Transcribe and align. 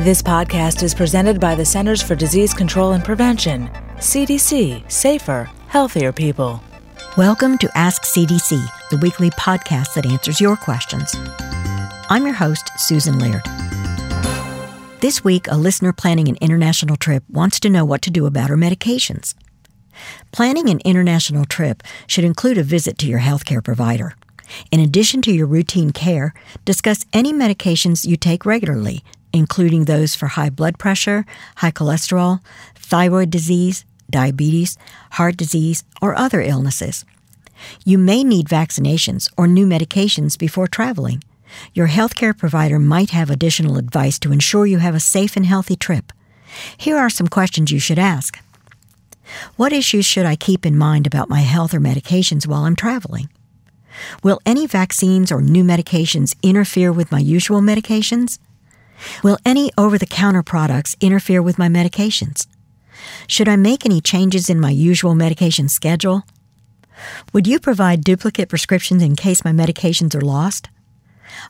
This 0.00 0.22
podcast 0.22 0.82
is 0.82 0.94
presented 0.94 1.38
by 1.38 1.54
the 1.54 1.66
Centers 1.66 2.00
for 2.00 2.14
Disease 2.14 2.54
Control 2.54 2.92
and 2.92 3.04
Prevention, 3.04 3.68
CDC, 3.96 4.90
safer, 4.90 5.50
healthier 5.66 6.10
people. 6.10 6.62
Welcome 7.18 7.58
to 7.58 7.70
Ask 7.76 8.04
CDC, 8.04 8.66
the 8.88 8.96
weekly 8.96 9.28
podcast 9.32 9.92
that 9.92 10.06
answers 10.06 10.40
your 10.40 10.56
questions. 10.56 11.14
I'm 12.08 12.24
your 12.24 12.32
host, 12.32 12.70
Susan 12.78 13.18
Laird. 13.18 13.44
This 15.00 15.22
week, 15.22 15.46
a 15.50 15.58
listener 15.58 15.92
planning 15.92 16.28
an 16.28 16.38
international 16.40 16.96
trip 16.96 17.22
wants 17.28 17.60
to 17.60 17.68
know 17.68 17.84
what 17.84 18.00
to 18.00 18.10
do 18.10 18.24
about 18.24 18.48
her 18.48 18.56
medications. 18.56 19.34
Planning 20.32 20.70
an 20.70 20.80
international 20.82 21.44
trip 21.44 21.82
should 22.06 22.24
include 22.24 22.56
a 22.56 22.62
visit 22.62 22.96
to 22.96 23.06
your 23.06 23.20
healthcare 23.20 23.62
provider. 23.62 24.16
In 24.70 24.80
addition 24.80 25.20
to 25.22 25.30
your 25.30 25.46
routine 25.46 25.90
care, 25.90 26.32
discuss 26.64 27.04
any 27.12 27.34
medications 27.34 28.06
you 28.06 28.16
take 28.16 28.46
regularly, 28.46 29.04
including 29.32 29.84
those 29.84 30.14
for 30.14 30.28
high 30.28 30.50
blood 30.50 30.78
pressure, 30.78 31.24
high 31.56 31.70
cholesterol, 31.70 32.40
thyroid 32.74 33.30
disease, 33.30 33.84
diabetes, 34.10 34.76
heart 35.12 35.36
disease, 35.36 35.84
or 36.02 36.16
other 36.16 36.40
illnesses. 36.40 37.04
You 37.84 37.98
may 37.98 38.24
need 38.24 38.48
vaccinations 38.48 39.30
or 39.36 39.46
new 39.46 39.66
medications 39.66 40.38
before 40.38 40.66
traveling. 40.66 41.22
Your 41.74 41.88
healthcare 41.88 42.36
provider 42.36 42.78
might 42.78 43.10
have 43.10 43.30
additional 43.30 43.76
advice 43.76 44.18
to 44.20 44.32
ensure 44.32 44.66
you 44.66 44.78
have 44.78 44.94
a 44.94 45.00
safe 45.00 45.36
and 45.36 45.46
healthy 45.46 45.76
trip. 45.76 46.12
Here 46.76 46.96
are 46.96 47.10
some 47.10 47.28
questions 47.28 47.70
you 47.70 47.78
should 47.78 47.98
ask. 47.98 48.38
What 49.56 49.72
issues 49.72 50.06
should 50.06 50.26
I 50.26 50.36
keep 50.36 50.66
in 50.66 50.76
mind 50.76 51.06
about 51.06 51.28
my 51.28 51.40
health 51.40 51.74
or 51.74 51.80
medications 51.80 52.46
while 52.46 52.64
I'm 52.64 52.76
traveling? 52.76 53.28
Will 54.22 54.40
any 54.46 54.66
vaccines 54.66 55.30
or 55.30 55.42
new 55.42 55.64
medications 55.64 56.34
interfere 56.42 56.92
with 56.92 57.12
my 57.12 57.18
usual 57.18 57.60
medications? 57.60 58.38
Will 59.22 59.38
any 59.44 59.70
over 59.76 59.98
the 59.98 60.06
counter 60.06 60.42
products 60.42 60.96
interfere 61.00 61.42
with 61.42 61.58
my 61.58 61.68
medications? 61.68 62.46
Should 63.26 63.48
I 63.48 63.56
make 63.56 63.84
any 63.84 64.00
changes 64.00 64.50
in 64.50 64.60
my 64.60 64.70
usual 64.70 65.14
medication 65.14 65.68
schedule? 65.68 66.24
Would 67.32 67.46
you 67.46 67.58
provide 67.58 68.04
duplicate 68.04 68.48
prescriptions 68.48 69.02
in 69.02 69.16
case 69.16 69.44
my 69.44 69.52
medications 69.52 70.14
are 70.14 70.20
lost? 70.20 70.68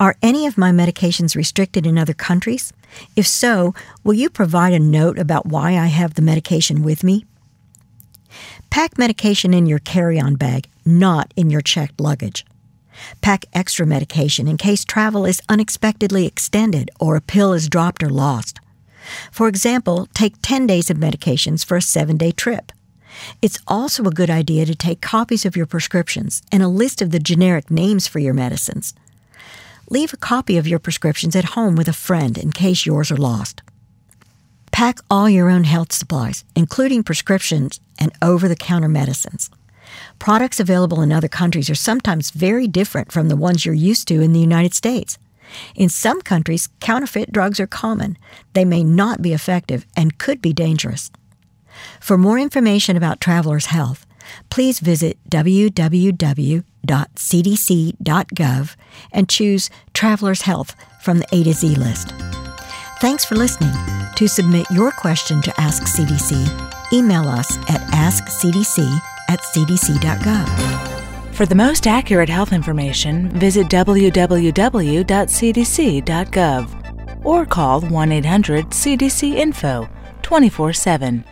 Are 0.00 0.16
any 0.22 0.46
of 0.46 0.56
my 0.56 0.70
medications 0.70 1.36
restricted 1.36 1.86
in 1.86 1.98
other 1.98 2.14
countries? 2.14 2.72
If 3.16 3.26
so, 3.26 3.74
will 4.02 4.14
you 4.14 4.30
provide 4.30 4.72
a 4.72 4.78
note 4.78 5.18
about 5.18 5.46
why 5.46 5.72
I 5.72 5.86
have 5.86 6.14
the 6.14 6.22
medication 6.22 6.82
with 6.82 7.04
me? 7.04 7.26
Pack 8.70 8.98
medication 8.98 9.52
in 9.54 9.66
your 9.66 9.78
carry 9.78 10.18
on 10.18 10.36
bag, 10.36 10.68
not 10.84 11.32
in 11.36 11.50
your 11.50 11.60
checked 11.60 12.00
luggage. 12.00 12.44
Pack 13.20 13.44
extra 13.52 13.86
medication 13.86 14.48
in 14.48 14.56
case 14.56 14.84
travel 14.84 15.24
is 15.24 15.42
unexpectedly 15.48 16.26
extended 16.26 16.90
or 17.00 17.16
a 17.16 17.20
pill 17.20 17.52
is 17.52 17.68
dropped 17.68 18.02
or 18.02 18.10
lost. 18.10 18.60
For 19.30 19.48
example, 19.48 20.08
take 20.14 20.34
10 20.42 20.66
days 20.66 20.90
of 20.90 20.96
medications 20.96 21.64
for 21.64 21.76
a 21.76 21.82
seven 21.82 22.16
day 22.16 22.32
trip. 22.32 22.72
It's 23.40 23.58
also 23.66 24.04
a 24.04 24.10
good 24.10 24.30
idea 24.30 24.66
to 24.66 24.74
take 24.74 25.00
copies 25.00 25.44
of 25.44 25.56
your 25.56 25.66
prescriptions 25.66 26.42
and 26.50 26.62
a 26.62 26.68
list 26.68 27.00
of 27.00 27.10
the 27.10 27.18
generic 27.18 27.70
names 27.70 28.06
for 28.06 28.18
your 28.18 28.34
medicines. 28.34 28.94
Leave 29.90 30.12
a 30.12 30.16
copy 30.16 30.56
of 30.56 30.66
your 30.66 30.78
prescriptions 30.78 31.36
at 31.36 31.52
home 31.56 31.76
with 31.76 31.88
a 31.88 31.92
friend 31.92 32.38
in 32.38 32.50
case 32.50 32.86
yours 32.86 33.10
are 33.10 33.16
lost. 33.16 33.62
Pack 34.72 34.98
all 35.08 35.28
your 35.28 35.50
own 35.50 35.64
health 35.64 35.92
supplies, 35.92 36.42
including 36.56 37.04
prescriptions 37.04 37.78
and 38.00 38.10
over 38.20 38.48
the 38.48 38.56
counter 38.56 38.88
medicines. 38.88 39.50
Products 40.18 40.60
available 40.60 41.02
in 41.02 41.12
other 41.12 41.28
countries 41.28 41.70
are 41.70 41.74
sometimes 41.74 42.30
very 42.30 42.66
different 42.66 43.12
from 43.12 43.28
the 43.28 43.36
ones 43.36 43.64
you're 43.64 43.74
used 43.74 44.08
to 44.08 44.20
in 44.20 44.32
the 44.32 44.40
United 44.40 44.74
States. 44.74 45.18
In 45.74 45.88
some 45.88 46.20
countries, 46.22 46.68
counterfeit 46.80 47.32
drugs 47.32 47.60
are 47.60 47.66
common. 47.66 48.16
They 48.54 48.64
may 48.64 48.82
not 48.82 49.22
be 49.22 49.32
effective 49.32 49.86
and 49.96 50.18
could 50.18 50.42
be 50.42 50.52
dangerous. 50.52 51.10
For 52.00 52.16
more 52.16 52.38
information 52.38 52.96
about 52.96 53.20
travelers' 53.20 53.66
health, 53.66 54.06
please 54.50 54.80
visit 54.80 55.18
www.cdc.gov 55.30 56.56
and 59.12 59.28
choose 59.28 59.70
Travelers' 59.92 60.42
Health 60.42 60.74
from 61.02 61.18
the 61.18 61.26
A 61.32 61.44
to 61.44 61.52
Z 61.52 61.74
list. 61.74 62.14
Thanks 63.00 63.24
for 63.24 63.34
listening. 63.34 63.74
To 64.16 64.28
submit 64.28 64.66
your 64.70 64.92
question 64.92 65.42
to 65.42 65.60
Ask 65.60 65.82
CDC, 65.82 66.92
email 66.92 67.28
us 67.28 67.58
at 67.68 67.80
askcdc 67.90 69.13
at 69.34 69.40
cdc.gov. 69.40 70.48
For 71.34 71.44
the 71.44 71.54
most 71.54 71.86
accurate 71.88 72.28
health 72.28 72.52
information, 72.52 73.28
visit 73.30 73.66
www.cdc.gov 73.66 74.44
or 77.24 77.44
call 77.44 77.80
1 77.80 78.12
800 78.12 78.66
CDC 78.66 79.34
Info 79.34 79.88
24 80.22 80.72
7. 80.72 81.24